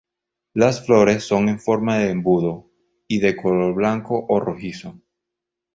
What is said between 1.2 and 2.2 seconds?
son en forma de